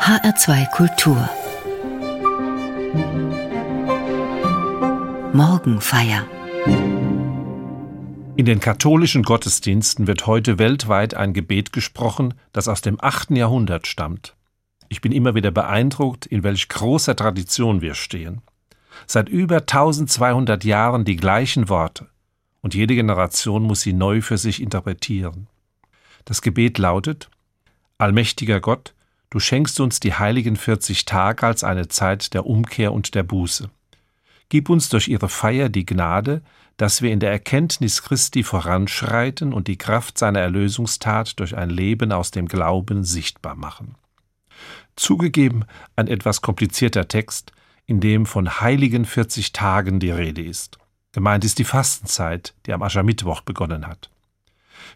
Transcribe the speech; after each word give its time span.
HR2 0.00 0.70
Kultur 0.70 1.28
Morgenfeier 5.34 6.26
In 8.34 8.46
den 8.46 8.60
katholischen 8.60 9.22
Gottesdiensten 9.22 10.06
wird 10.06 10.26
heute 10.26 10.58
weltweit 10.58 11.12
ein 11.12 11.34
Gebet 11.34 11.74
gesprochen, 11.74 12.32
das 12.52 12.66
aus 12.66 12.80
dem 12.80 12.96
8. 12.98 13.32
Jahrhundert 13.32 13.86
stammt. 13.86 14.34
Ich 14.88 15.02
bin 15.02 15.12
immer 15.12 15.34
wieder 15.34 15.50
beeindruckt, 15.50 16.24
in 16.24 16.42
welch 16.44 16.70
großer 16.70 17.14
Tradition 17.14 17.82
wir 17.82 17.94
stehen. 17.94 18.40
Seit 19.06 19.28
über 19.28 19.58
1200 19.58 20.64
Jahren 20.64 21.04
die 21.04 21.16
gleichen 21.16 21.68
Worte, 21.68 22.08
und 22.62 22.74
jede 22.74 22.94
Generation 22.94 23.64
muss 23.64 23.82
sie 23.82 23.92
neu 23.92 24.22
für 24.22 24.38
sich 24.38 24.62
interpretieren. 24.62 25.46
Das 26.24 26.40
Gebet 26.40 26.78
lautet 26.78 27.28
Allmächtiger 27.98 28.60
Gott, 28.60 28.94
du 29.30 29.40
schenkst 29.40 29.80
uns 29.80 30.00
die 30.00 30.14
heiligen 30.14 30.56
40 30.56 31.04
Tage 31.04 31.46
als 31.46 31.64
eine 31.64 31.88
Zeit 31.88 32.34
der 32.34 32.46
Umkehr 32.46 32.92
und 32.92 33.14
der 33.14 33.22
Buße. 33.22 33.70
Gib 34.48 34.68
uns 34.68 34.88
durch 34.88 35.08
ihre 35.08 35.28
Feier 35.28 35.68
die 35.68 35.86
Gnade, 35.86 36.42
dass 36.76 37.02
wir 37.02 37.12
in 37.12 37.20
der 37.20 37.30
Erkenntnis 37.30 38.02
Christi 38.02 38.42
voranschreiten 38.42 39.52
und 39.52 39.68
die 39.68 39.78
Kraft 39.78 40.18
seiner 40.18 40.40
Erlösungstat 40.40 41.38
durch 41.38 41.56
ein 41.56 41.70
Leben 41.70 42.10
aus 42.10 42.30
dem 42.30 42.48
Glauben 42.48 43.04
sichtbar 43.04 43.54
machen. 43.54 43.94
Zugegeben 44.96 45.64
ein 45.94 46.08
etwas 46.08 46.42
komplizierter 46.42 47.06
Text, 47.06 47.52
in 47.86 48.00
dem 48.00 48.26
von 48.26 48.60
heiligen 48.60 49.04
40 49.04 49.52
Tagen 49.52 50.00
die 50.00 50.10
Rede 50.10 50.42
ist. 50.42 50.78
Gemeint 51.12 51.44
ist 51.44 51.58
die 51.58 51.64
Fastenzeit, 51.64 52.54
die 52.66 52.72
am 52.72 52.82
Aschermittwoch 52.82 53.40
begonnen 53.40 53.86
hat. 53.86 54.10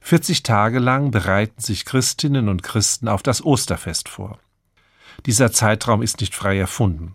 40 0.00 0.42
Tage 0.42 0.78
lang 0.78 1.10
bereiten 1.10 1.60
sich 1.60 1.84
Christinnen 1.84 2.48
und 2.48 2.62
Christen 2.62 3.08
auf 3.08 3.22
das 3.22 3.44
Osterfest 3.44 4.08
vor. 4.08 4.38
Dieser 5.26 5.52
Zeitraum 5.52 6.02
ist 6.02 6.20
nicht 6.20 6.34
frei 6.34 6.58
erfunden. 6.58 7.14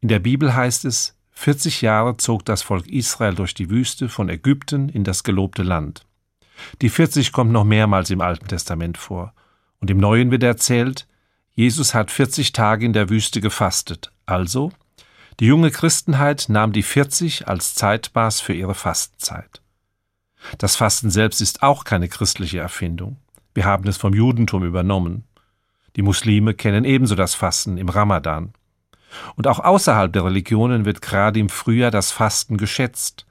In 0.00 0.08
der 0.08 0.18
Bibel 0.18 0.54
heißt 0.54 0.84
es, 0.84 1.16
40 1.32 1.82
Jahre 1.82 2.16
zog 2.16 2.44
das 2.44 2.62
Volk 2.62 2.86
Israel 2.86 3.34
durch 3.34 3.54
die 3.54 3.68
Wüste 3.68 4.08
von 4.08 4.28
Ägypten 4.28 4.88
in 4.88 5.04
das 5.04 5.22
gelobte 5.22 5.62
Land. 5.62 6.06
Die 6.80 6.88
40 6.88 7.32
kommt 7.32 7.52
noch 7.52 7.64
mehrmals 7.64 8.10
im 8.10 8.20
Alten 8.20 8.48
Testament 8.48 8.96
vor. 8.96 9.34
Und 9.78 9.90
im 9.90 9.98
Neuen 9.98 10.30
wird 10.30 10.42
erzählt, 10.42 11.06
Jesus 11.52 11.94
hat 11.94 12.10
40 12.10 12.52
Tage 12.52 12.86
in 12.86 12.92
der 12.92 13.10
Wüste 13.10 13.40
gefastet. 13.40 14.10
Also, 14.24 14.72
die 15.40 15.46
junge 15.46 15.70
Christenheit 15.70 16.46
nahm 16.48 16.72
die 16.72 16.82
40 16.82 17.46
als 17.48 17.74
Zeitmaß 17.74 18.40
für 18.40 18.54
ihre 18.54 18.74
Fastenzeit. 18.74 19.60
Das 20.58 20.76
Fasten 20.76 21.10
selbst 21.10 21.40
ist 21.40 21.62
auch 21.62 21.84
keine 21.84 22.08
christliche 22.08 22.58
Erfindung. 22.58 23.16
Wir 23.54 23.64
haben 23.64 23.88
es 23.88 23.96
vom 23.96 24.14
Judentum 24.14 24.64
übernommen. 24.64 25.24
Die 25.96 26.02
Muslime 26.02 26.54
kennen 26.54 26.84
ebenso 26.84 27.14
das 27.14 27.34
Fasten 27.34 27.78
im 27.78 27.88
Ramadan. 27.88 28.52
Und 29.34 29.46
auch 29.46 29.60
außerhalb 29.60 30.12
der 30.12 30.24
Religionen 30.24 30.84
wird 30.84 31.00
gerade 31.00 31.40
im 31.40 31.48
Frühjahr 31.48 31.90
das 31.90 32.12
Fasten 32.12 32.58
geschätzt. 32.58 33.24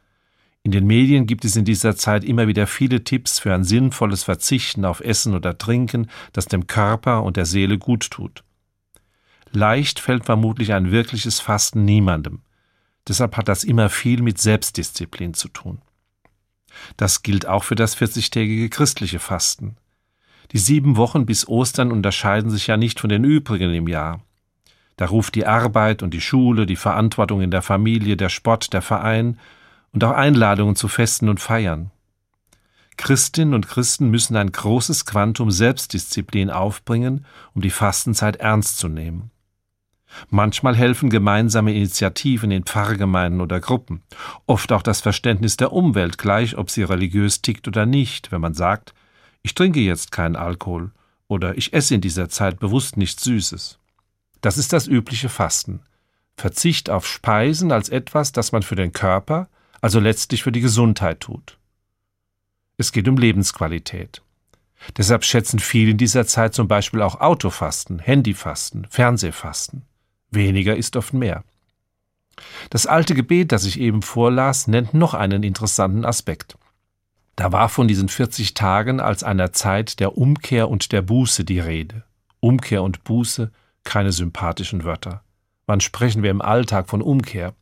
In 0.64 0.72
den 0.72 0.88
Medien 0.88 1.28
gibt 1.28 1.46
es 1.46 1.56
in 1.56 1.64
dieser 1.64 1.96
Zeit 1.96 2.24
immer 2.24 2.48
wieder 2.48 2.66
viele 2.66 3.04
Tipps 3.04 3.38
für 3.38 3.54
ein 3.54 3.64
sinnvolles 3.64 4.24
Verzichten 4.24 4.84
auf 4.84 5.00
Essen 5.00 5.36
oder 5.36 5.60
Trinken, 5.60 6.10
das 6.34 6.48
dem 6.48 6.66
Körper 6.66 7.22
und 7.22 7.38
der 7.38 7.46
Seele 7.46 7.78
gut 7.78 8.10
tut. 8.10 8.44
Leicht 9.52 10.00
fällt 10.00 10.26
vermutlich 10.26 10.74
ein 10.74 10.92
wirkliches 10.92 11.40
Fasten 11.40 11.86
niemandem. 11.86 12.42
Deshalb 13.08 13.38
hat 13.38 13.48
das 13.48 13.64
immer 13.64 13.90
viel 13.90 14.24
mit 14.24 14.40
Selbstdisziplin 14.40 15.36
zu 15.36 15.50
tun. 15.50 15.82
Das 16.98 17.24
gilt 17.24 17.46
auch 17.46 17.64
für 17.64 17.76
das 17.76 17.98
40-tägige 17.98 18.70
christliche 18.70 19.20
Fasten. 19.20 19.78
Die 20.52 20.58
sieben 20.58 20.96
Wochen 20.96 21.26
bis 21.26 21.48
Ostern 21.48 21.92
unterscheiden 21.92 22.52
sich 22.52 22.68
ja 22.68 22.78
nicht 22.78 23.00
von 23.00 23.10
den 23.10 23.24
übrigen 23.24 23.74
im 23.74 23.88
Jahr. 23.88 24.22
Da 24.98 25.08
ruft 25.08 25.36
die 25.36 25.46
Arbeit 25.46 26.04
und 26.04 26.14
die 26.14 26.22
Schule, 26.22 26.66
die 26.66 26.76
Verantwortung 26.76 27.42
in 27.42 27.52
der 27.52 27.62
Familie, 27.62 28.16
der 28.16 28.30
Sport, 28.30 28.74
der 28.74 28.82
Verein 28.82 29.38
und 29.92 30.04
auch 30.04 30.12
Einladungen 30.12 30.76
zu 30.76 30.88
Festen 30.88 31.30
und 31.30 31.40
Feiern. 31.40 31.92
Christinnen 32.98 33.54
und 33.54 33.68
Christen 33.68 34.10
müssen 34.10 34.38
ein 34.38 34.52
großes 34.52 35.06
Quantum 35.06 35.52
Selbstdisziplin 35.52 36.50
aufbringen, 36.50 37.26
um 37.54 37.62
die 37.62 37.70
Fastenzeit 37.70 38.38
ernst 38.38 38.78
zu 38.78 38.88
nehmen. 38.88 39.32
Manchmal 40.30 40.76
helfen 40.76 41.10
gemeinsame 41.10 41.74
Initiativen 41.74 42.52
in 42.52 42.64
Pfarrgemeinden 42.64 43.42
oder 43.42 43.60
Gruppen, 43.60 44.02
oft 44.46 44.72
auch 44.72 44.82
das 44.82 45.02
Verständnis 45.02 45.58
der 45.58 45.74
Umwelt, 45.74 46.18
gleich 46.18 46.58
ob 46.58 46.70
sie 46.70 46.84
religiös 46.84 47.42
tickt 47.42 47.68
oder 47.68 47.86
nicht, 47.86 48.32
wenn 48.32 48.42
man 48.42 48.54
sagt, 48.54 48.94
ich 49.42 49.56
trinke 49.56 49.80
jetzt 49.80 50.12
keinen 50.12 50.36
Alkohol 50.36 50.92
oder 51.28 51.58
ich 51.58 51.74
esse 51.74 51.96
in 51.96 52.02
dieser 52.02 52.30
Zeit 52.30 52.60
bewusst 52.60 52.98
nichts 52.98 53.24
Süßes. 53.24 53.80
Das 54.42 54.58
ist 54.58 54.74
das 54.74 54.88
übliche 54.88 55.30
Fasten. 55.30 55.82
Verzicht 56.38 56.90
auf 56.90 57.08
Speisen 57.08 57.72
als 57.72 57.90
etwas, 57.90 58.32
das 58.32 58.52
man 58.52 58.64
für 58.64 58.76
den 58.76 58.92
Körper, 58.92 59.48
also 59.82 60.00
letztlich 60.00 60.44
für 60.44 60.52
die 60.52 60.62
Gesundheit 60.62 61.22
tut. 61.22 61.58
Es 62.78 62.92
geht 62.92 63.08
um 63.08 63.18
Lebensqualität. 63.18 64.22
Deshalb 64.98 65.24
schätzen 65.24 65.60
viele 65.60 65.92
in 65.92 65.98
dieser 65.98 66.28
Zeit 66.28 66.54
zum 66.54 66.68
Beispiel 66.68 67.02
auch 67.02 67.22
Autofasten, 67.22 68.00
Handyfasten, 68.00 68.86
Fernsehfasten. 68.90 69.84
Weniger 70.36 70.76
ist 70.76 70.96
oft 70.96 71.14
mehr. 71.14 71.44
Das 72.70 72.86
alte 72.86 73.16
Gebet, 73.16 73.52
das 73.52 73.66
ich 73.66 73.80
eben 73.80 74.02
vorlas, 74.02 74.68
nennt 74.68 74.94
noch 74.94 75.14
einen 75.14 75.44
interessanten 75.44 76.06
Aspekt. 76.06 76.58
Da 77.36 77.52
war 77.52 77.70
von 77.70 77.88
diesen 77.88 78.08
40 78.08 78.54
Tagen 78.54 79.00
als 79.00 79.24
einer 79.24 79.52
Zeit 79.52 80.00
der 80.00 80.18
Umkehr 80.18 80.70
und 80.70 80.92
der 80.92 81.02
Buße 81.02 81.44
die 81.44 81.60
Rede. 81.60 82.04
Umkehr 82.40 82.84
und 82.84 83.04
Buße, 83.04 83.52
keine 83.84 84.12
sympathischen 84.12 84.84
Wörter. 84.84 85.24
Wann 85.66 85.82
sprechen 85.82 86.24
wir 86.24 86.32
im 86.32 86.42
Alltag 86.42 86.90
von 86.90 87.02
Umkehr? 87.02 87.54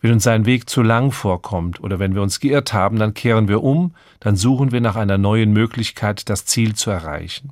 Wenn 0.00 0.12
uns 0.12 0.26
ein 0.26 0.46
Weg 0.46 0.68
zu 0.68 0.82
lang 0.82 1.10
vorkommt 1.10 1.80
oder 1.80 1.98
wenn 1.98 2.14
wir 2.14 2.22
uns 2.22 2.38
geirrt 2.38 2.72
haben, 2.72 2.98
dann 2.98 3.14
kehren 3.14 3.48
wir 3.48 3.62
um, 3.62 3.94
dann 4.20 4.36
suchen 4.36 4.72
wir 4.72 4.80
nach 4.80 4.96
einer 4.96 5.18
neuen 5.18 5.52
Möglichkeit, 5.52 6.28
das 6.28 6.44
Ziel 6.44 6.74
zu 6.74 6.90
erreichen. 6.90 7.50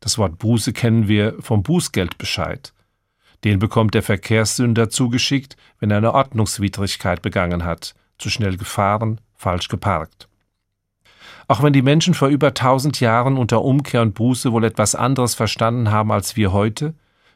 Das 0.00 0.18
Wort 0.18 0.38
Buße 0.38 0.72
kennen 0.72 1.08
wir 1.08 1.36
vom 1.40 1.62
Bußgeldbescheid. 1.62 2.72
Den 3.44 3.58
bekommt 3.58 3.94
der 3.94 4.02
Verkehrssünder 4.02 4.90
zugeschickt, 4.90 5.56
wenn 5.78 5.90
er 5.90 5.98
eine 5.98 6.14
Ordnungswidrigkeit 6.14 7.22
begangen 7.22 7.64
hat, 7.64 7.94
zu 8.18 8.30
schnell 8.30 8.56
gefahren, 8.56 9.20
falsch 9.34 9.68
geparkt. 9.68 10.28
Auch 11.46 11.62
wenn 11.62 11.72
die 11.72 11.82
Menschen 11.82 12.14
vor 12.14 12.28
über 12.28 12.52
tausend 12.52 13.00
Jahren 13.00 13.38
unter 13.38 13.62
Umkehr 13.62 14.02
und 14.02 14.14
Buße 14.14 14.52
wohl 14.52 14.64
etwas 14.64 14.94
anderes 14.94 15.34
verstanden 15.34 15.90
haben 15.90 16.12
als 16.12 16.36
wir 16.36 16.52
heute, 16.52 16.94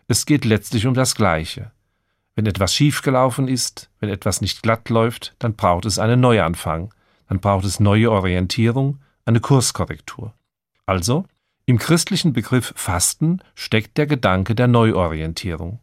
es 0.08 0.26
geht 0.26 0.44
letztlich 0.44 0.86
um 0.86 0.94
das 0.94 1.14
Gleiche. 1.14 1.70
Wenn 2.34 2.46
etwas 2.46 2.74
schiefgelaufen 2.74 3.48
ist, 3.48 3.90
wenn 4.00 4.10
etwas 4.10 4.40
nicht 4.40 4.62
glatt 4.62 4.88
läuft, 4.88 5.34
dann 5.38 5.54
braucht 5.54 5.86
es 5.86 5.98
einen 5.98 6.20
Neuanfang, 6.20 6.92
dann 7.28 7.40
braucht 7.40 7.64
es 7.64 7.80
neue 7.80 8.10
Orientierung, 8.10 9.00
eine 9.24 9.40
Kurskorrektur. 9.40 10.34
Also, 10.84 11.24
im 11.64 11.78
christlichen 11.78 12.32
Begriff 12.32 12.72
Fasten 12.76 13.40
steckt 13.54 13.96
der 13.96 14.06
Gedanke 14.06 14.54
der 14.54 14.66
Neuorientierung. 14.66 15.78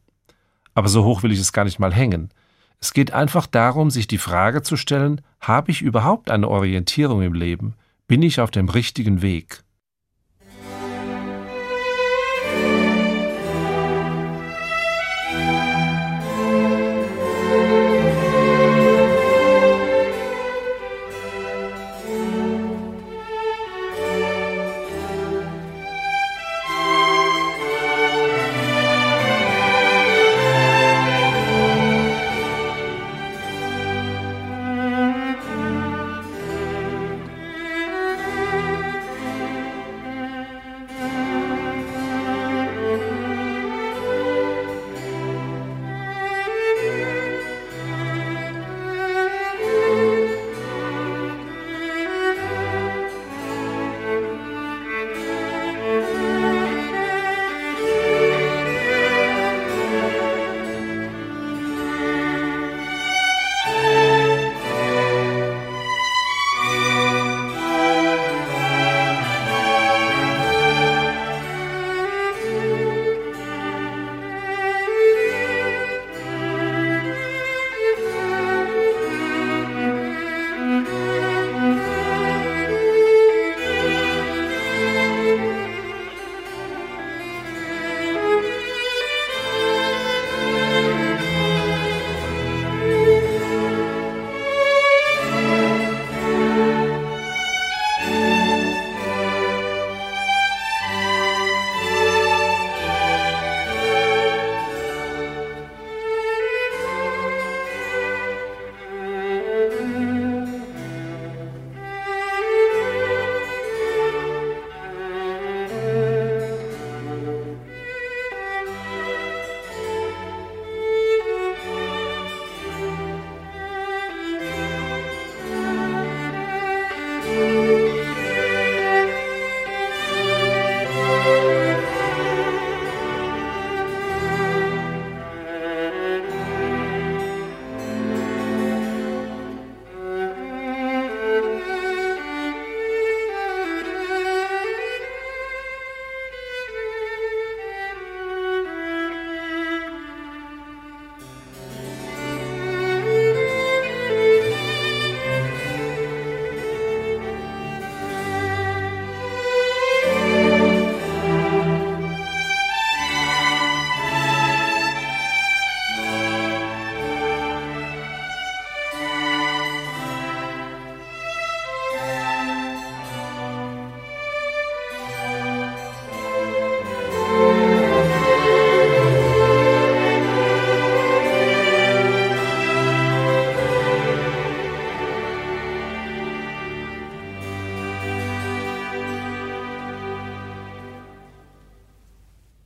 Aber 0.74 0.88
so 0.88 1.04
hoch 1.04 1.24
will 1.24 1.32
ich 1.32 1.40
es 1.40 1.54
gar 1.54 1.66
nicht 1.66 1.80
mal 1.80 1.94
hängen. 1.94 2.30
Es 2.82 2.94
geht 2.94 3.12
einfach 3.12 3.46
darum, 3.46 3.90
sich 3.90 4.08
die 4.08 4.18
Frage 4.18 4.62
zu 4.62 4.78
stellen, 4.78 5.22
habe 5.42 5.72
ich 5.72 5.82
überhaupt 5.82 6.32
eine 6.32 6.48
Orientierung 6.48 7.22
im 7.22 7.34
Leben? 7.34 7.74
Bin 8.08 8.24
ich 8.24 8.40
auf 8.40 8.52
dem 8.52 8.70
richtigen 8.70 9.22
Weg? 9.22 9.64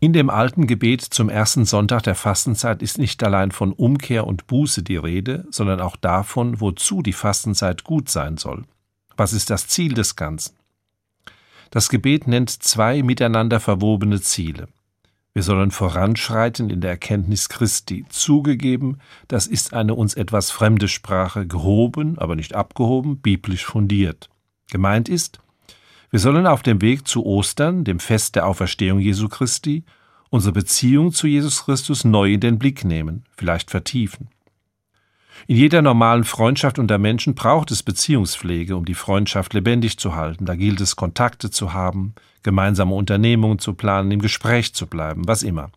In 0.04 0.12
dem 0.12 0.30
alten 0.30 0.68
Gebet 0.68 1.00
zum 1.00 1.30
ersten 1.30 1.64
Sonntag 1.64 2.04
der 2.04 2.16
Fastenzeit 2.16 2.82
ist 2.82 2.98
nicht 2.98 3.24
allein 3.24 3.52
von 3.52 3.72
Umkehr 3.72 4.28
und 4.28 4.48
Buße 4.48 4.84
die 4.84 4.98
Rede, 4.98 5.48
sondern 5.50 5.80
auch 5.80 5.96
davon, 5.96 6.60
wozu 6.60 7.02
die 7.02 7.14
Fastenzeit 7.14 7.86
gut 7.86 8.10
sein 8.10 8.36
soll. 8.36 8.64
Was 9.16 9.32
ist 9.32 9.50
das 9.50 9.70
Ziel 9.70 9.94
des 9.94 10.18
Ganzen? 10.18 10.58
Das 11.72 11.88
Gebet 11.88 12.28
nennt 12.28 12.50
zwei 12.50 13.02
miteinander 13.02 13.62
verwobene 13.62 14.20
Ziele. 14.20 14.68
Wir 15.34 15.42
sollen 15.42 15.72
voranschreiten 15.72 16.70
in 16.70 16.82
der 16.82 16.92
Erkenntnis 16.92 17.48
Christi. 17.48 18.06
Zugegeben, 18.10 19.00
das 19.30 19.48
ist 19.48 19.74
eine 19.74 19.96
uns 19.96 20.16
etwas 20.16 20.52
fremde 20.52 20.90
Sprache, 20.90 21.48
gehoben, 21.48 22.20
aber 22.20 22.36
nicht 22.36 22.56
abgehoben, 22.56 23.20
biblisch 23.22 23.64
fundiert. 23.64 24.30
Gemeint 24.70 25.08
ist, 25.08 25.40
wir 26.14 26.20
sollen 26.20 26.46
auf 26.46 26.62
dem 26.62 26.80
Weg 26.84 27.08
zu 27.08 27.26
Ostern, 27.26 27.86
dem 27.86 27.98
Fest 27.98 28.36
der 28.36 28.46
Auferstehung 28.46 29.00
Jesu 29.00 29.30
Christi, 29.30 29.84
unsere 30.30 30.54
Beziehung 30.54 31.12
zu 31.12 31.26
Jesus 31.26 31.66
Christus 31.66 32.04
neu 32.04 32.34
in 32.34 32.40
den 32.40 32.60
Blick 32.60 32.86
nehmen, 32.86 33.24
vielleicht 33.36 33.72
vertiefen. 33.72 34.28
In 35.48 35.58
jeder 35.58 35.82
normalen 35.82 36.24
Freundschaft 36.24 36.78
unter 36.78 37.00
Menschen 37.00 37.34
braucht 37.34 37.72
es 37.72 37.82
Beziehungspflege, 37.82 38.78
um 38.78 38.86
die 38.86 38.94
Freundschaft 38.94 39.56
lebendig 39.56 39.98
zu 39.98 40.14
halten. 40.14 40.46
Da 40.46 40.54
gilt 40.54 40.82
es, 40.82 40.96
Kontakte 40.96 41.50
zu 41.50 41.74
haben, 41.74 42.14
gemeinsame 42.44 42.94
Unternehmungen 42.94 43.58
zu 43.58 43.74
planen, 43.74 44.12
im 44.12 44.22
Gespräch 44.22 44.76
zu 44.76 44.86
bleiben, 44.86 45.28
was 45.28 45.42
immer. 45.42 45.72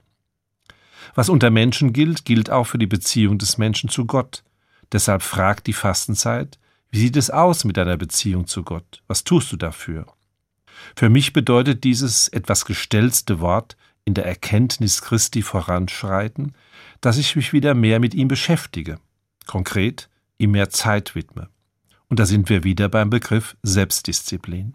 Was 1.15 1.31
unter 1.31 1.49
Menschen 1.49 1.95
gilt, 1.95 2.27
gilt 2.27 2.51
auch 2.51 2.65
für 2.65 2.77
die 2.77 2.87
Beziehung 2.87 3.39
des 3.39 3.57
Menschen 3.57 3.89
zu 3.89 4.05
Gott. 4.05 4.45
Deshalb 4.93 5.23
fragt 5.23 5.67
die 5.67 5.73
Fastenzeit, 5.73 6.59
wie 6.91 6.99
sieht 6.99 7.17
es 7.17 7.31
aus 7.31 7.65
mit 7.65 7.79
deiner 7.79 7.97
Beziehung 7.97 8.47
zu 8.47 8.65
Gott? 8.65 9.03
Was 9.07 9.25
tust 9.25 9.51
du 9.51 9.57
dafür? 9.57 10.05
Für 10.95 11.09
mich 11.09 11.33
bedeutet 11.33 11.85
dieses 11.85 12.29
etwas 12.29 12.65
gestellte 12.65 13.41
Wort 13.41 13.77
in 14.05 14.15
der 14.15 14.27
Erkenntnis 14.27 15.03
Christi 15.03 15.43
voranschreiten, 15.43 16.55
dass 17.01 17.19
ich 17.19 17.37
mich 17.37 17.53
wieder 17.53 17.75
mehr 17.75 18.01
mit 18.01 18.15
ihm 18.15 18.29
beschäftige, 18.29 18.99
konkret 19.47 20.09
ihm 20.39 20.53
mehr 20.53 20.71
Zeit 20.71 21.15
widme. 21.15 21.49
Und 22.09 22.21
da 22.21 22.27
sind 22.27 22.49
wir 22.49 22.65
wieder 22.65 22.89
beim 22.89 23.11
Begriff 23.11 23.57
Selbstdisziplin. 23.63 24.75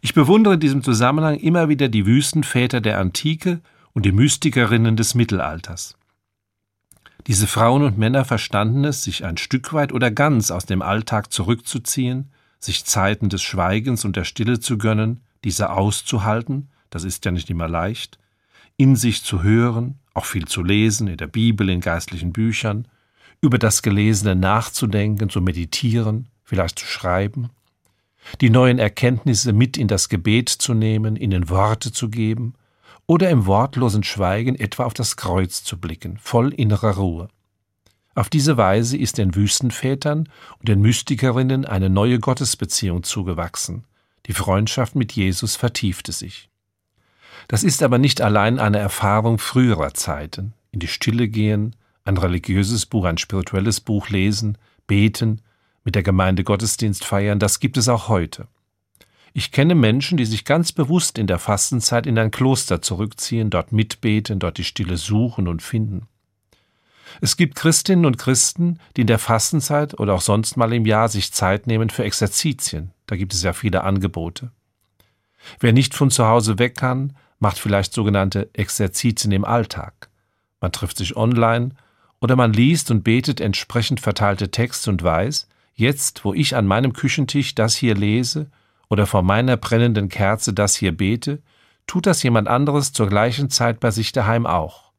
Ich 0.00 0.14
bewundere 0.14 0.54
in 0.54 0.60
diesem 0.60 0.82
Zusammenhang 0.82 1.36
immer 1.36 1.68
wieder 1.68 1.88
die 1.88 2.06
Wüstenväter 2.06 2.80
der 2.80 2.98
Antike 2.98 3.60
und 3.92 4.04
die 4.04 4.12
Mystikerinnen 4.12 4.96
des 4.96 5.14
Mittelalters. 5.14 5.96
Diese 7.26 7.46
Frauen 7.46 7.82
und 7.82 7.96
Männer 7.96 8.24
verstanden 8.24 8.84
es, 8.84 9.02
sich 9.02 9.24
ein 9.24 9.38
Stück 9.38 9.72
weit 9.72 9.92
oder 9.92 10.10
ganz 10.10 10.50
aus 10.50 10.66
dem 10.66 10.82
Alltag 10.82 11.32
zurückzuziehen, 11.32 12.30
sich 12.58 12.84
Zeiten 12.84 13.28
des 13.28 13.42
Schweigens 13.42 14.04
und 14.04 14.16
der 14.16 14.24
Stille 14.24 14.60
zu 14.60 14.78
gönnen, 14.78 15.20
diese 15.44 15.70
auszuhalten, 15.70 16.68
das 16.90 17.04
ist 17.04 17.24
ja 17.24 17.30
nicht 17.30 17.50
immer 17.50 17.68
leicht, 17.68 18.18
in 18.76 18.96
sich 18.96 19.22
zu 19.22 19.42
hören, 19.42 19.98
auch 20.14 20.24
viel 20.24 20.46
zu 20.46 20.62
lesen, 20.62 21.08
in 21.08 21.16
der 21.16 21.26
Bibel, 21.26 21.68
in 21.68 21.80
geistlichen 21.80 22.32
Büchern, 22.32 22.88
über 23.40 23.58
das 23.58 23.82
Gelesene 23.82 24.34
nachzudenken, 24.34 25.28
zu 25.28 25.40
meditieren, 25.40 26.28
vielleicht 26.44 26.78
zu 26.78 26.86
schreiben, 26.86 27.50
die 28.40 28.50
neuen 28.50 28.78
Erkenntnisse 28.78 29.52
mit 29.52 29.76
in 29.76 29.88
das 29.88 30.08
Gebet 30.08 30.48
zu 30.48 30.72
nehmen, 30.72 31.16
ihnen 31.16 31.50
Worte 31.50 31.92
zu 31.92 32.08
geben 32.08 32.54
oder 33.06 33.28
im 33.28 33.46
wortlosen 33.46 34.02
Schweigen 34.02 34.54
etwa 34.54 34.84
auf 34.84 34.94
das 34.94 35.16
Kreuz 35.16 35.62
zu 35.62 35.78
blicken, 35.78 36.18
voll 36.18 36.54
innerer 36.54 36.96
Ruhe. 36.96 37.28
Auf 38.14 38.28
diese 38.28 38.56
Weise 38.56 38.96
ist 38.96 39.18
den 39.18 39.34
Wüstenvätern 39.34 40.28
und 40.58 40.68
den 40.68 40.80
Mystikerinnen 40.80 41.64
eine 41.64 41.90
neue 41.90 42.20
Gottesbeziehung 42.20 43.02
zugewachsen. 43.02 43.84
Die 44.26 44.32
Freundschaft 44.32 44.94
mit 44.94 45.12
Jesus 45.12 45.56
vertiefte 45.56 46.12
sich. 46.12 46.48
Das 47.48 47.64
ist 47.64 47.82
aber 47.82 47.98
nicht 47.98 48.20
allein 48.20 48.58
eine 48.58 48.78
Erfahrung 48.78 49.38
früherer 49.38 49.94
Zeiten. 49.94 50.54
In 50.70 50.80
die 50.80 50.88
Stille 50.88 51.28
gehen, 51.28 51.76
ein 52.04 52.16
religiöses 52.16 52.86
Buch, 52.86 53.04
ein 53.04 53.18
spirituelles 53.18 53.80
Buch 53.80 54.08
lesen, 54.08 54.58
beten, 54.86 55.42
mit 55.82 55.94
der 55.94 56.02
Gemeinde 56.02 56.44
Gottesdienst 56.44 57.04
feiern, 57.04 57.38
das 57.38 57.60
gibt 57.60 57.76
es 57.76 57.88
auch 57.88 58.08
heute. 58.08 58.48
Ich 59.34 59.50
kenne 59.50 59.74
Menschen, 59.74 60.16
die 60.16 60.24
sich 60.24 60.44
ganz 60.44 60.72
bewusst 60.72 61.18
in 61.18 61.26
der 61.26 61.40
Fastenzeit 61.40 62.06
in 62.06 62.18
ein 62.18 62.30
Kloster 62.30 62.80
zurückziehen, 62.80 63.50
dort 63.50 63.72
mitbeten, 63.72 64.38
dort 64.38 64.58
die 64.58 64.64
Stille 64.64 64.96
suchen 64.96 65.48
und 65.48 65.60
finden. 65.60 66.06
Es 67.20 67.36
gibt 67.36 67.54
Christinnen 67.54 68.06
und 68.06 68.18
Christen, 68.18 68.78
die 68.96 69.02
in 69.02 69.06
der 69.06 69.18
Fastenzeit 69.18 69.98
oder 69.98 70.14
auch 70.14 70.20
sonst 70.20 70.56
mal 70.56 70.72
im 70.72 70.86
Jahr 70.86 71.08
sich 71.08 71.32
Zeit 71.32 71.66
nehmen 71.66 71.90
für 71.90 72.04
Exerzitien. 72.04 72.92
Da 73.06 73.16
gibt 73.16 73.34
es 73.34 73.42
ja 73.42 73.52
viele 73.52 73.84
Angebote. 73.84 74.50
Wer 75.60 75.72
nicht 75.72 75.94
von 75.94 76.10
zu 76.10 76.26
Hause 76.26 76.58
weg 76.58 76.76
kann, 76.76 77.16
macht 77.38 77.58
vielleicht 77.58 77.92
sogenannte 77.92 78.48
Exerzitien 78.54 79.32
im 79.32 79.44
Alltag. 79.44 80.08
Man 80.60 80.72
trifft 80.72 80.96
sich 80.96 81.16
online 81.16 81.70
oder 82.20 82.36
man 82.36 82.52
liest 82.52 82.90
und 82.90 83.04
betet 83.04 83.40
entsprechend 83.40 84.00
verteilte 84.00 84.50
Texte 84.50 84.90
und 84.90 85.02
weiß, 85.02 85.48
jetzt, 85.74 86.24
wo 86.24 86.32
ich 86.32 86.56
an 86.56 86.66
meinem 86.66 86.94
Küchentisch 86.94 87.54
das 87.54 87.76
hier 87.76 87.94
lese 87.94 88.50
oder 88.88 89.06
vor 89.06 89.22
meiner 89.22 89.56
brennenden 89.56 90.08
Kerze 90.08 90.54
das 90.54 90.76
hier 90.76 90.96
bete, 90.96 91.42
tut 91.86 92.06
das 92.06 92.22
jemand 92.22 92.48
anderes 92.48 92.92
zur 92.92 93.08
gleichen 93.08 93.50
Zeit 93.50 93.80
bei 93.80 93.90
sich 93.90 94.12
daheim 94.12 94.46
auch. 94.46 94.92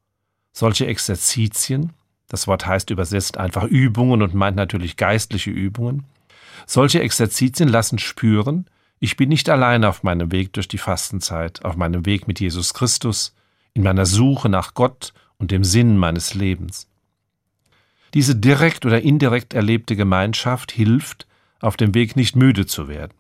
Solche 0.58 0.88
Exerzitien, 0.88 1.92
das 2.30 2.48
Wort 2.48 2.66
heißt 2.66 2.90
übersetzt 2.90 3.38
einfach 3.38 3.66
Übungen 3.66 4.22
und 4.22 4.34
meint 4.34 4.56
natürlich 4.56 4.96
geistliche 4.96 5.52
Übungen, 5.52 6.06
solche 6.66 7.02
Exerzitien 7.02 7.68
lassen 7.68 8.00
spüren, 8.00 8.66
ich 9.02 9.18
bin 9.18 9.28
nicht 9.28 9.50
allein 9.50 9.84
auf 9.84 10.04
meinem 10.04 10.32
Weg 10.32 10.54
durch 10.54 10.70
die 10.70 10.78
Fastenzeit, 10.78 11.66
auf 11.66 11.76
meinem 11.76 12.06
Weg 12.06 12.30
mit 12.30 12.40
Jesus 12.40 12.74
Christus, 12.74 13.36
in 13.74 13.84
meiner 13.84 14.06
Suche 14.06 14.48
nach 14.48 14.76
Gott 14.76 15.14
und 15.40 15.52
dem 15.52 15.66
Sinn 15.66 15.98
meines 15.98 16.36
Lebens. 16.36 16.88
Diese 18.14 18.34
direkt 18.34 18.86
oder 18.86 19.02
indirekt 19.02 19.54
erlebte 19.54 19.98
Gemeinschaft 19.98 20.72
hilft, 20.72 21.28
auf 21.60 21.76
dem 21.76 21.94
Weg 21.94 22.16
nicht 22.16 22.38
müde 22.38 22.66
zu 22.66 22.88
werden. 22.88 23.14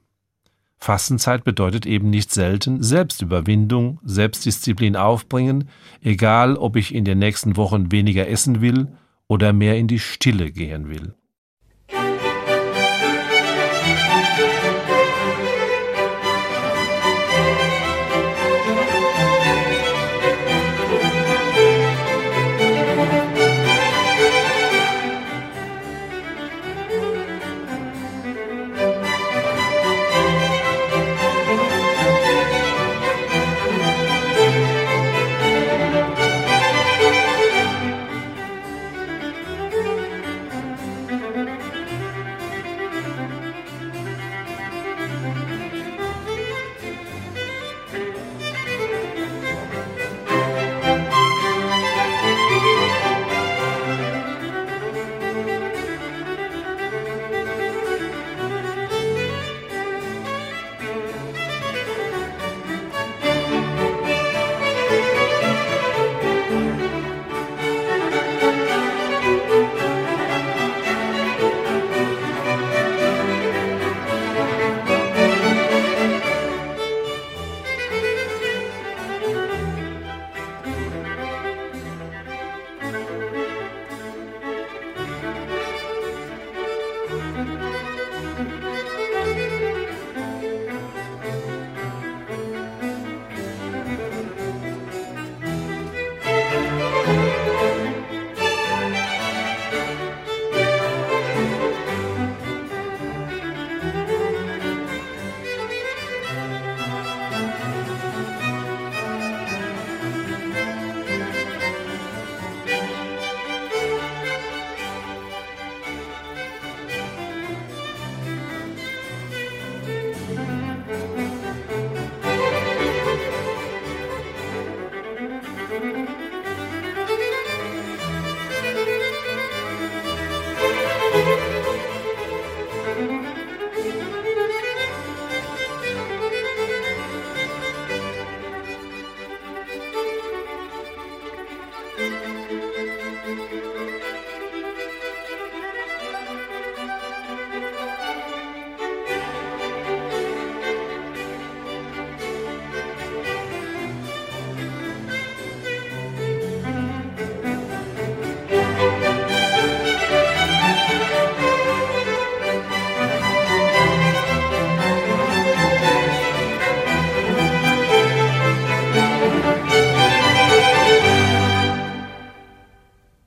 Fastenzeit 0.85 1.43
bedeutet 1.43 1.87
eben 1.87 2.11
nicht 2.11 2.31
selten 2.31 2.83
Selbstüberwindung, 2.83 3.99
Selbstdisziplin 4.03 4.95
aufbringen, 4.95 5.67
egal 6.03 6.57
ob 6.57 6.75
ich 6.75 6.93
in 6.93 7.05
den 7.05 7.17
nächsten 7.17 7.57
Wochen 7.57 7.91
weniger 7.91 8.27
essen 8.27 8.61
will 8.61 8.89
oder 9.27 9.51
mehr 9.51 9.79
in 9.79 9.87
die 9.87 9.97
Stille 9.97 10.51
gehen 10.51 10.87
will. 10.87 11.15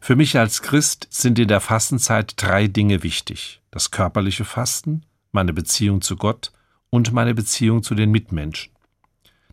Für 0.09 0.17
mich 0.17 0.39
als 0.39 0.63
Christ 0.63 1.07
sind 1.11 1.39
in 1.39 1.49
der 1.49 1.61
Fastenzeit 1.61 2.33
drei 2.39 2.67
Dinge 2.67 3.03
wichtig. 3.03 3.61
Das 3.71 3.91
körperliche 3.91 4.47
Fasten, 4.47 5.03
meine 5.33 5.53
Beziehung 5.53 6.01
zu 6.01 6.17
Gott 6.17 6.51
und 6.89 7.13
meine 7.13 7.35
Beziehung 7.35 7.83
zu 7.83 7.95
den 7.95 8.11
Mitmenschen. 8.11 8.73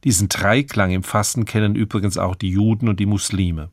Diesen 0.06 0.30
Dreiklang 0.30 0.92
im 0.92 1.04
Fasten 1.04 1.44
kennen 1.44 1.76
übrigens 1.76 2.18
auch 2.18 2.36
die 2.36 2.52
Juden 2.52 2.88
und 2.88 3.02
die 3.02 3.06
Muslime. 3.06 3.70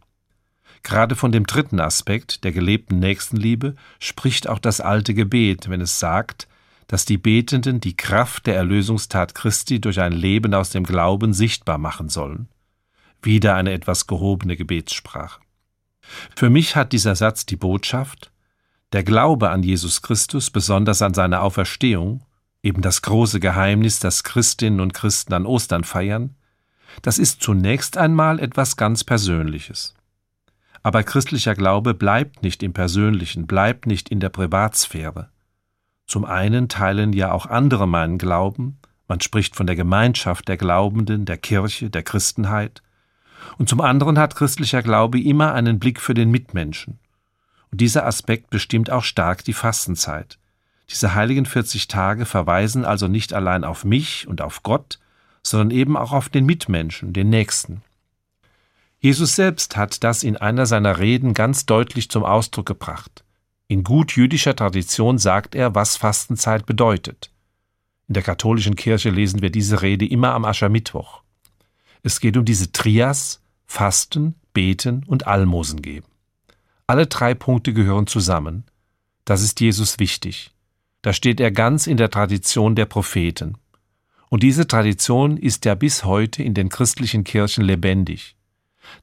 Gerade 0.83 1.15
von 1.15 1.31
dem 1.31 1.47
dritten 1.47 1.79
Aspekt, 1.79 2.43
der 2.43 2.51
gelebten 2.51 2.99
Nächstenliebe, 2.99 3.77
spricht 4.01 4.49
auch 4.49 4.59
das 4.59 4.81
alte 4.81 5.15
Gebet, 5.15 5.71
wenn 5.71 5.83
es 5.83 6.01
sagt, 6.01 6.49
dass 6.89 7.05
die 7.05 7.17
Betenden 7.17 7.79
die 7.79 7.97
Kraft 7.97 8.49
der 8.49 8.57
Erlösungstat 8.57 9.37
Christi 9.37 9.81
durch 9.81 10.01
ein 10.01 10.11
Leben 10.11 10.53
aus 10.53 10.71
dem 10.71 10.83
Glauben 10.83 11.33
sichtbar 11.33 11.79
machen 11.79 12.09
sollen. 12.09 12.49
Wieder 13.23 13.55
eine 13.55 13.71
etwas 13.71 14.09
gehobene 14.09 14.57
Gebetssprache. 14.57 15.39
Für 16.37 16.51
mich 16.51 16.77
hat 16.77 16.93
dieser 16.93 17.15
Satz 17.15 17.47
die 17.47 17.57
Botschaft, 17.57 18.31
der 18.93 19.05
Glaube 19.05 19.51
an 19.51 19.63
Jesus 19.63 20.03
Christus, 20.03 20.51
besonders 20.51 21.03
an 21.03 21.15
seine 21.15 21.41
Auferstehung, 21.41 22.25
eben 22.63 22.83
das 22.83 23.03
große 23.03 23.41
Geheimnis, 23.41 23.99
das 23.99 24.23
Christinnen 24.25 24.81
und 24.81 24.95
Christen 24.95 25.33
an 25.33 25.47
Ostern 25.47 25.85
feiern, 25.85 26.37
das 27.01 27.19
ist 27.19 27.43
zunächst 27.43 27.97
einmal 27.97 28.39
etwas 28.39 28.77
ganz 28.77 29.03
Persönliches. 29.03 29.95
Aber 30.83 31.03
christlicher 31.03 31.55
Glaube 31.55 31.95
bleibt 31.95 32.43
nicht 32.43 32.63
im 32.63 32.73
Persönlichen, 32.73 33.47
bleibt 33.47 33.87
nicht 33.87 34.09
in 34.09 34.21
der 34.21 34.29
Privatsphäre. 34.29 35.31
Zum 36.07 36.25
einen 36.25 36.69
teilen 36.69 37.13
ja 37.13 37.33
auch 37.33 37.47
andere 37.47 37.87
meinen 37.87 38.19
Glauben, 38.19 38.79
man 39.09 39.21
spricht 39.21 39.57
von 39.57 39.67
der 39.67 39.77
Gemeinschaft 39.77 40.49
der 40.49 40.57
Glaubenden, 40.57 41.25
der 41.25 41.37
Kirche, 41.37 41.91
der 41.91 42.03
Christenheit, 42.03 42.83
und 43.59 43.69
zum 43.69 43.81
anderen 43.81 44.19
hat 44.19 44.35
christlicher 44.35 44.83
Glaube 44.83 45.21
immer 45.21 45.55
einen 45.55 45.79
Blick 45.79 46.01
für 46.01 46.15
den 46.15 46.31
Mitmenschen. 46.31 46.99
Und 47.71 47.81
dieser 47.81 48.07
Aspekt 48.07 48.51
bestimmt 48.51 48.91
auch 48.91 49.05
stark 49.05 49.45
die 49.45 49.53
Fastenzeit. 49.53 50.39
Diese 50.91 51.15
heiligen 51.15 51.47
40 51.47 51.89
Tage 51.89 52.27
verweisen 52.27 52.85
also 52.85 53.09
nicht 53.09 53.33
allein 53.33 53.65
auf 53.65 53.85
mich 53.85 54.29
und 54.29 54.43
auf 54.43 54.63
Gott, 54.63 54.99
sondern 55.43 55.71
eben 55.71 55.97
auch 55.97 56.13
auf 56.13 56.29
den 56.29 56.45
Mitmenschen, 56.45 57.13
den 57.13 57.31
Nächsten. 57.31 57.83
Jesus 59.01 59.35
selbst 59.35 59.77
hat 59.77 60.05
das 60.05 60.23
in 60.23 60.37
einer 60.37 60.67
seiner 60.67 60.99
Reden 60.99 61.35
ganz 61.35 61.67
deutlich 61.67 62.09
zum 62.09 62.25
Ausdruck 62.25 62.67
gebracht. 62.67 63.25
In 63.67 63.85
gut 63.85 64.13
jüdischer 64.13 64.55
Tradition 64.55 65.19
sagt 65.19 65.55
er, 65.55 65.75
was 65.75 65.97
Fastenzeit 65.97 66.67
bedeutet. 66.67 67.31
In 68.07 68.15
der 68.15 68.23
katholischen 68.23 68.77
Kirche 68.77 69.11
lesen 69.11 69.41
wir 69.41 69.51
diese 69.51 69.81
Rede 69.83 70.07
immer 70.07 70.35
am 70.35 70.45
Aschermittwoch. 70.45 71.23
Es 72.03 72.21
geht 72.21 72.37
um 72.37 72.45
diese 72.45 72.73
Trias 72.73 73.41
Fasten, 73.67 74.35
Beten 74.53 75.05
und 75.07 75.27
Almosen 75.27 75.83
geben. 75.83 76.07
Alle 76.87 77.07
drei 77.07 77.35
Punkte 77.35 77.73
gehören 77.73 78.07
zusammen. 78.07 78.65
Das 79.25 79.43
ist 79.43 79.61
Jesus 79.61 79.99
wichtig. 79.99 80.51
Da 81.01 81.13
steht 81.13 81.41
er 81.41 81.51
ganz 81.51 81.87
in 81.87 81.97
der 81.97 82.11
Tradition 82.11 82.75
der 82.75 82.87
Propheten. 82.87 83.57
Und 84.29 84.43
diese 84.43 84.67
Tradition 84.67 85.37
ist 85.37 85.65
ja 85.65 85.75
bis 85.75 86.05
heute 86.05 86.43
in 86.43 86.55
den 86.55 86.69
christlichen 86.69 87.25
Kirchen 87.25 87.65
lebendig. 87.65 88.37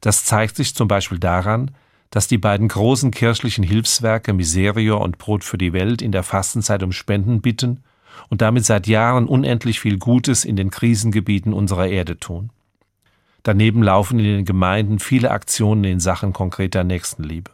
Das 0.02 0.26
zeigt 0.26 0.56
sich 0.56 0.76
zum 0.76 0.88
Beispiel 0.88 1.20
daran, 1.20 1.72
dass 2.10 2.28
die 2.28 2.38
beiden 2.38 2.68
großen 2.68 3.12
kirchlichen 3.12 3.64
Hilfswerke 3.64 4.34
Miserior 4.34 5.02
und 5.02 5.18
Brot 5.18 5.44
für 5.44 5.58
die 5.58 5.74
Welt 5.74 6.02
in 6.02 6.12
der 6.12 6.24
Fastenzeit 6.24 6.84
um 6.84 6.92
Spenden 6.92 7.42
bitten 7.42 7.84
und 8.30 8.42
damit 8.42 8.66
seit 8.66 8.88
Jahren 8.88 9.28
unendlich 9.28 9.80
viel 9.80 9.98
Gutes 9.98 10.46
in 10.46 10.56
den 10.56 10.70
Krisengebieten 10.70 11.54
unserer 11.54 11.88
Erde 11.88 12.20
tun. 12.20 12.50
Daneben 13.44 13.84
laufen 13.84 14.20
in 14.20 14.26
den 14.26 14.46
Gemeinden 14.46 15.00
viele 15.00 15.32
Aktionen 15.32 15.84
in 15.84 16.00
Sachen 16.00 16.34
konkreter 16.34 16.84
Nächstenliebe. 16.84 17.52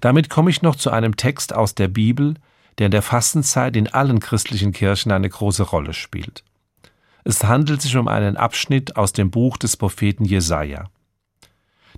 Damit 0.00 0.30
komme 0.30 0.50
ich 0.50 0.62
noch 0.62 0.76
zu 0.76 0.90
einem 0.90 1.16
Text 1.16 1.54
aus 1.54 1.74
der 1.74 1.88
Bibel, 1.88 2.34
der 2.78 2.86
in 2.86 2.92
der 2.92 3.02
Fastenzeit 3.02 3.76
in 3.76 3.88
allen 3.88 4.20
christlichen 4.20 4.72
Kirchen 4.72 5.12
eine 5.12 5.28
große 5.28 5.62
Rolle 5.62 5.92
spielt. 5.92 6.44
Es 7.24 7.44
handelt 7.44 7.82
sich 7.82 7.96
um 7.96 8.08
einen 8.08 8.36
Abschnitt 8.36 8.96
aus 8.96 9.12
dem 9.12 9.30
Buch 9.30 9.56
des 9.56 9.76
Propheten 9.76 10.24
Jesaja. 10.24 10.90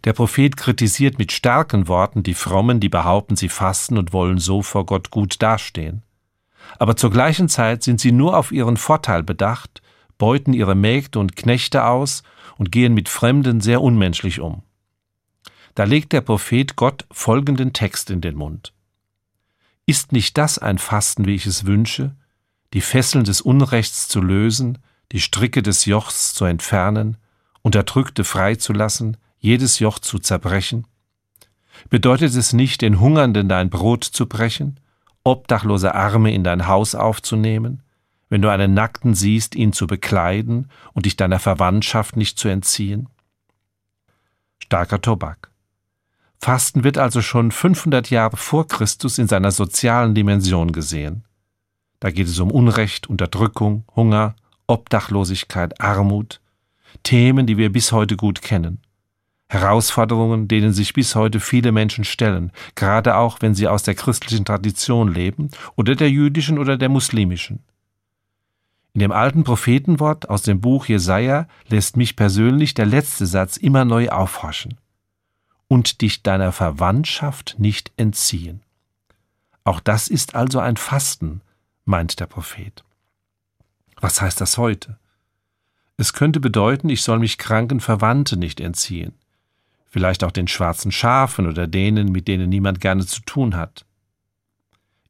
Der 0.05 0.13
Prophet 0.13 0.57
kritisiert 0.57 1.19
mit 1.19 1.31
starken 1.31 1.87
Worten 1.87 2.25
die 2.25 2.35
Frommen, 2.35 2.81
die 2.81 2.89
behaupten, 2.89 3.37
sie 3.37 3.49
fasten 3.49 3.99
und 3.99 4.13
wollen 4.13 4.39
so 4.39 4.63
vor 4.63 4.85
Gott 4.85 5.11
gut 5.11 5.41
dastehen. 5.41 6.03
Aber 6.79 6.97
zur 6.97 7.11
gleichen 7.11 7.49
Zeit 7.49 7.85
sind 7.85 8.01
sie 8.01 8.11
nur 8.11 8.37
auf 8.37 8.51
ihren 8.51 8.77
Vorteil 8.77 9.23
bedacht 9.23 9.83
beuten 10.23 10.53
ihre 10.53 10.77
Mägde 10.77 11.19
und 11.19 11.35
Knechte 11.35 11.85
aus 11.85 12.23
und 12.57 12.71
gehen 12.71 12.95
mit 12.95 13.09
Fremden 13.09 13.61
sehr 13.61 13.83
unmenschlich 13.83 14.39
um. 14.39 14.63
Da 15.75 15.83
legt 15.83 16.13
der 16.13 16.21
Prophet 16.21 16.77
Gott 16.77 17.07
folgenden 17.11 17.73
Text 17.73 18.09
in 18.09 18.21
den 18.21 18.37
Mund. 18.37 18.73
Ist 19.85 20.13
nicht 20.13 20.39
das 20.39 20.61
ein 20.61 20.79
Fasten, 20.79 21.25
wie 21.27 21.35
ich 21.35 21.47
es 21.47 21.67
wünsche, 21.67 22.15
die 22.73 22.83
Fesseln 22.83 23.25
des 23.25 23.41
Unrechts 23.41 24.07
zu 24.07 24.21
lösen, 24.21 24.79
die 25.11 25.19
Stricke 25.19 25.61
des 25.61 25.87
Jochs 25.87 26.35
zu 26.35 26.45
entfernen, 26.45 27.17
Unterdrückte 27.63 28.23
freizulassen, 28.23 29.17
jedes 29.41 29.81
Joch 29.81 29.99
zu 29.99 30.21
zerbrechen? 30.21 30.87
Bedeutet 31.91 32.33
es 32.37 32.53
nicht, 32.53 32.83
den 32.83 33.01
Hungernden 33.01 33.49
dein 33.49 33.71
Brot 33.71 34.05
zu 34.05 34.27
brechen, 34.27 34.79
obdachlose 35.25 35.97
Arme 35.97 36.33
in 36.33 36.45
dein 36.45 36.69
Haus 36.69 36.95
aufzunehmen, 36.95 37.83
wenn 38.33 38.41
du 38.41 38.49
einen 38.49 38.73
Nackten 38.73 39.13
siehst, 39.13 39.55
ihn 39.55 39.75
zu 39.75 39.87
bekleiden 39.87 40.71
und 40.95 41.05
dich 41.05 41.17
deiner 41.17 41.39
Verwandtschaft 41.39 42.17
nicht 42.17 42.39
zu 42.39 42.49
entziehen? 42.49 43.11
Starker 44.59 45.03
Tobak. 45.03 45.51
Fasten 46.39 46.83
wird 46.83 46.97
also 46.97 47.21
schon 47.21 47.51
500 47.51 48.09
Jahre 48.09 48.39
vor 48.39 48.67
Christus 48.67 49.19
in 49.19 49.29
seiner 49.29 49.51
sozialen 49.51 50.15
Dimension 50.15 50.73
gesehen. 50.73 51.25
Da 52.01 52.11
geht 52.11 52.27
es 52.27 52.41
um 52.41 52.51
Unrecht, 52.51 53.07
Unterdrückung, 53.07 53.85
Hunger, 53.95 54.35
Obdachlosigkeit, 54.67 55.79
Armut, 55.79 56.41
Themen, 57.03 57.47
die 57.47 57.59
wir 57.59 57.71
bis 57.71 57.93
heute 57.93 58.17
gut 58.17 58.41
kennen. 58.41 58.81
Herausforderungen, 59.51 60.49
denen 60.49 60.73
sich 60.73 60.95
bis 60.95 61.15
heute 61.17 61.39
viele 61.39 61.71
Menschen 61.71 62.05
stellen, 62.05 62.51
gerade 62.77 63.17
auch 63.17 63.43
wenn 63.43 63.55
sie 63.55 63.69
aus 63.69 63.83
der 63.83 63.95
christlichen 63.95 64.47
Tradition 64.47 65.13
leben 65.13 65.51
oder 65.77 65.95
der 65.95 66.09
jüdischen 66.09 66.59
oder 66.59 66.79
der 66.79 66.89
muslimischen. 66.89 67.63
In 68.95 69.01
dem 69.01 69.13
alten 69.13 69.43
Prophetenwort 69.43 70.29
aus 70.29 70.43
dem 70.43 70.61
Buch 70.61 70.87
Jesaja 70.87 71.47
lässt 71.69 71.97
mich 71.97 72.15
persönlich 72.15 72.75
der 72.75 72.87
letzte 72.87 73.25
Satz 73.25 73.57
immer 73.57 73.85
neu 73.85 74.11
aufhorchen. 74.11 74.79
Und 75.67 76.03
dich 76.03 76.23
deiner 76.23 76.53
Verwandtschaft 76.53 77.57
nicht 77.59 77.93
entziehen. 77.97 78.63
Auch 79.65 79.81
das 79.81 80.09
ist 80.09 80.35
also 80.35 80.59
ein 80.59 80.77
Fasten, 80.77 81.41
meint 81.87 82.21
der 82.21 82.27
Prophet. 82.27 82.85
Was 84.01 84.21
heißt 84.21 84.41
das 84.41 84.59
heute? 84.59 84.99
Es 85.97 86.13
könnte 86.13 86.41
bedeuten, 86.41 86.89
ich 86.89 87.03
soll 87.03 87.19
mich 87.19 87.39
kranken 87.39 87.81
Verwandte 87.81 88.37
nicht 88.37 88.61
entziehen. 88.61 89.15
Vielleicht 89.89 90.25
auch 90.25 90.33
den 90.33 90.49
schwarzen 90.49 90.91
Schafen 90.91 91.47
oder 91.47 91.67
denen, 91.67 92.13
mit 92.13 92.29
denen 92.29 92.49
niemand 92.49 92.81
gerne 92.81 93.07
zu 93.07 93.23
tun 93.23 93.57
hat. 93.57 93.87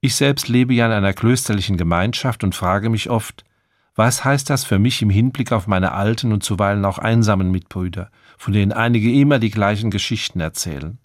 Ich 0.00 0.14
selbst 0.16 0.48
lebe 0.48 0.74
ja 0.74 0.86
in 0.86 0.92
einer 0.92 1.12
klösterlichen 1.12 1.76
Gemeinschaft 1.76 2.44
und 2.44 2.54
frage 2.54 2.90
mich 2.90 3.08
oft, 3.08 3.44
was 3.94 4.24
heißt 4.24 4.48
das 4.48 4.64
für 4.64 4.78
mich 4.78 5.02
im 5.02 5.10
Hinblick 5.10 5.52
auf 5.52 5.66
meine 5.66 5.92
alten 5.92 6.32
und 6.32 6.42
zuweilen 6.42 6.84
auch 6.84 6.98
einsamen 6.98 7.50
Mitbrüder, 7.50 8.10
von 8.38 8.54
denen 8.54 8.72
einige 8.72 9.12
immer 9.12 9.38
die 9.38 9.50
gleichen 9.50 9.90
Geschichten 9.90 10.40
erzählen? 10.40 10.98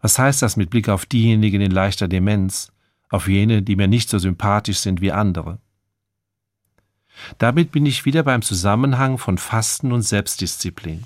Was 0.00 0.18
heißt 0.18 0.42
das 0.42 0.56
mit 0.56 0.70
Blick 0.70 0.88
auf 0.88 1.06
diejenigen 1.06 1.60
in 1.60 1.72
leichter 1.72 2.06
Demenz, 2.06 2.70
auf 3.10 3.28
jene, 3.28 3.62
die 3.62 3.74
mir 3.74 3.88
nicht 3.88 4.08
so 4.08 4.18
sympathisch 4.18 4.78
sind 4.78 5.00
wie 5.00 5.10
andere? 5.10 5.58
Damit 7.38 7.72
bin 7.72 7.84
ich 7.84 8.04
wieder 8.04 8.22
beim 8.22 8.42
Zusammenhang 8.42 9.18
von 9.18 9.38
Fasten 9.38 9.90
und 9.90 10.02
Selbstdisziplin. 10.02 11.04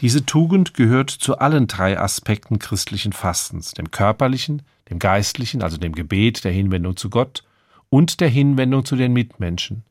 Diese 0.00 0.26
Tugend 0.26 0.74
gehört 0.74 1.10
zu 1.10 1.38
allen 1.38 1.68
drei 1.68 1.96
Aspekten 1.96 2.58
christlichen 2.58 3.12
Fastens, 3.12 3.70
dem 3.70 3.92
körperlichen, 3.92 4.62
dem 4.90 4.98
geistlichen, 4.98 5.62
also 5.62 5.76
dem 5.76 5.92
Gebet, 5.94 6.42
der 6.42 6.50
Hinwendung 6.50 6.96
zu 6.96 7.08
Gott 7.08 7.44
und 7.88 8.20
der 8.20 8.28
Hinwendung 8.28 8.84
zu 8.84 8.96
den 8.96 9.12
Mitmenschen, 9.12 9.84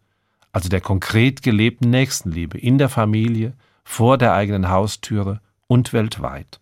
also 0.52 0.70
der 0.70 0.82
konkret 0.82 1.42
gelebten 1.42 1.90
Nächstenliebe 1.90 2.58
in 2.58 2.78
der 2.78 2.90
Familie, 2.90 3.54
vor 3.84 4.18
der 4.18 4.34
eigenen 4.34 4.70
Haustüre 4.70 5.42
und 5.68 5.94
weltweit. 5.94 6.60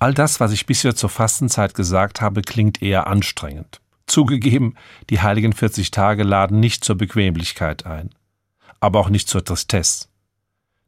All 0.00 0.14
das, 0.14 0.40
was 0.40 0.50
ich 0.50 0.64
bisher 0.64 0.96
zur 0.96 1.10
Fastenzeit 1.10 1.74
gesagt 1.74 2.22
habe, 2.22 2.40
klingt 2.40 2.80
eher 2.80 3.06
anstrengend. 3.06 3.82
Zugegeben, 4.06 4.74
die 5.10 5.20
heiligen 5.20 5.52
40 5.52 5.90
Tage 5.90 6.22
laden 6.22 6.58
nicht 6.58 6.82
zur 6.82 6.96
Bequemlichkeit 6.96 7.84
ein, 7.84 8.08
aber 8.80 8.98
auch 8.98 9.10
nicht 9.10 9.28
zur 9.28 9.44
Tristesse. 9.44 10.08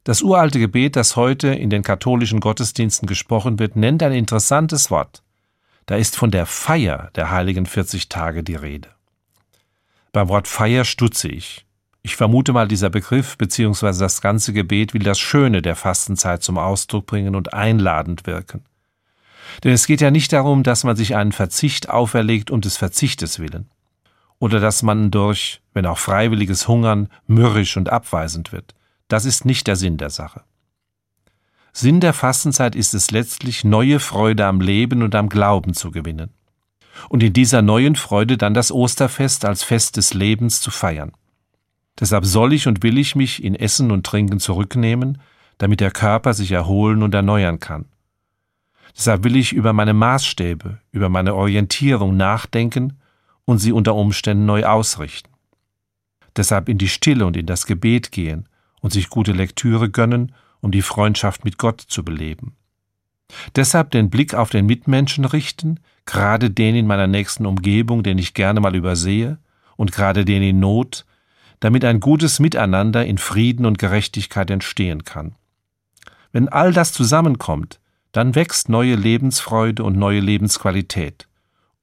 Das 0.03 0.23
uralte 0.23 0.57
Gebet, 0.57 0.95
das 0.95 1.15
heute 1.15 1.49
in 1.49 1.69
den 1.69 1.83
katholischen 1.83 2.39
Gottesdiensten 2.39 3.07
gesprochen 3.07 3.59
wird, 3.59 3.75
nennt 3.75 4.01
ein 4.01 4.13
interessantes 4.13 4.89
Wort. 4.89 5.21
Da 5.85 5.95
ist 5.95 6.15
von 6.15 6.31
der 6.31 6.47
Feier 6.47 7.11
der 7.15 7.29
heiligen 7.29 7.67
40 7.67 8.09
Tage 8.09 8.43
die 8.43 8.55
Rede. 8.55 8.89
Beim 10.11 10.27
Wort 10.27 10.47
Feier 10.47 10.85
stutze 10.85 11.27
ich. 11.29 11.67
Ich 12.01 12.15
vermute 12.15 12.51
mal, 12.51 12.67
dieser 12.67 12.89
Begriff 12.89 13.37
bzw. 13.37 13.99
das 13.99 14.21
ganze 14.21 14.53
Gebet 14.53 14.95
will 14.95 15.03
das 15.03 15.19
Schöne 15.19 15.61
der 15.61 15.75
Fastenzeit 15.75 16.41
zum 16.41 16.57
Ausdruck 16.57 17.05
bringen 17.05 17.35
und 17.35 17.53
einladend 17.53 18.25
wirken. 18.25 18.65
Denn 19.63 19.71
es 19.71 19.87
geht 19.87 20.01
ja 20.01 20.11
nicht 20.11 20.33
darum, 20.33 20.63
dass 20.63 20.83
man 20.83 20.95
sich 20.95 21.15
einen 21.15 21.31
Verzicht 21.31 21.89
auferlegt 21.89 22.51
um 22.51 22.61
des 22.61 22.77
Verzichtes 22.77 23.39
willen. 23.39 23.69
Oder 24.39 24.59
dass 24.59 24.83
man 24.83 25.11
durch, 25.11 25.61
wenn 25.73 25.85
auch 25.85 25.97
freiwilliges 25.97 26.67
Hungern, 26.67 27.09
mürrisch 27.27 27.77
und 27.77 27.89
abweisend 27.89 28.51
wird. 28.51 28.75
Das 29.07 29.25
ist 29.25 29.45
nicht 29.45 29.67
der 29.67 29.75
Sinn 29.75 29.97
der 29.97 30.09
Sache. 30.09 30.41
Sinn 31.71 31.99
der 31.99 32.13
Fastenzeit 32.13 32.75
ist 32.75 32.93
es 32.93 33.11
letztlich, 33.11 33.63
neue 33.63 33.99
Freude 33.99 34.45
am 34.45 34.61
Leben 34.61 35.01
und 35.01 35.15
am 35.15 35.29
Glauben 35.29 35.73
zu 35.73 35.91
gewinnen. 35.91 36.31
Und 37.09 37.23
in 37.23 37.33
dieser 37.33 37.61
neuen 37.61 37.95
Freude 37.95 38.37
dann 38.37 38.53
das 38.53 38.71
Osterfest 38.71 39.45
als 39.45 39.63
Fest 39.63 39.97
des 39.97 40.13
Lebens 40.13 40.61
zu 40.61 40.69
feiern. 40.69 41.11
Deshalb 41.99 42.25
soll 42.25 42.53
ich 42.53 42.67
und 42.67 42.83
will 42.83 42.97
ich 42.97 43.15
mich 43.15 43.43
in 43.43 43.55
Essen 43.55 43.91
und 43.91 44.05
Trinken 44.05 44.39
zurücknehmen, 44.39 45.19
damit 45.57 45.79
der 45.79 45.91
Körper 45.91 46.33
sich 46.33 46.51
erholen 46.51 47.03
und 47.03 47.13
erneuern 47.13 47.59
kann. 47.59 47.85
Deshalb 48.95 49.23
will 49.23 49.35
ich 49.35 49.53
über 49.53 49.73
meine 49.73 49.93
Maßstäbe, 49.93 50.79
über 50.91 51.09
meine 51.09 51.35
Orientierung 51.35 52.15
nachdenken 52.15 52.99
und 53.45 53.57
sie 53.57 53.71
unter 53.71 53.95
Umständen 53.95 54.45
neu 54.45 54.65
ausrichten. 54.65 55.31
Deshalb 56.35 56.69
in 56.69 56.77
die 56.77 56.89
Stille 56.89 57.25
und 57.25 57.37
in 57.37 57.45
das 57.45 57.65
Gebet 57.65 58.11
gehen 58.11 58.47
und 58.81 58.93
sich 58.93 59.09
gute 59.09 59.31
Lektüre 59.31 59.89
gönnen, 59.89 60.33
um 60.61 60.71
die 60.71 60.81
Freundschaft 60.81 61.45
mit 61.45 61.57
Gott 61.57 61.81
zu 61.81 62.03
beleben. 62.03 62.55
Deshalb 63.55 63.91
den 63.91 64.09
Blick 64.09 64.33
auf 64.33 64.49
den 64.49 64.65
Mitmenschen 64.65 65.25
richten, 65.25 65.79
gerade 66.05 66.49
den 66.49 66.75
in 66.75 66.87
meiner 66.87 67.07
nächsten 67.07 67.45
Umgebung, 67.45 68.03
den 68.03 68.17
ich 68.17 68.33
gerne 68.33 68.59
mal 68.59 68.75
übersehe, 68.75 69.39
und 69.75 69.91
gerade 69.91 70.25
den 70.25 70.43
in 70.43 70.59
Not, 70.59 71.05
damit 71.59 71.85
ein 71.85 71.99
gutes 71.99 72.39
Miteinander 72.39 73.05
in 73.05 73.17
Frieden 73.17 73.65
und 73.65 73.79
Gerechtigkeit 73.79 74.51
entstehen 74.51 75.03
kann. 75.03 75.35
Wenn 76.31 76.49
all 76.49 76.73
das 76.73 76.91
zusammenkommt, 76.91 77.79
dann 78.13 78.35
wächst 78.35 78.69
neue 78.69 78.95
Lebensfreude 78.95 79.83
und 79.83 79.97
neue 79.97 80.21
Lebensqualität 80.21 81.27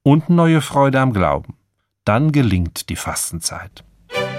und 0.01 0.29
neue 0.29 0.61
Freude 0.61 0.99
am 0.99 1.13
Glauben. 1.13 1.57
Dann 2.03 2.31
gelingt 2.31 2.89
die 2.89 2.95
Fastenzeit. 2.95 3.83
Musik 4.09 4.31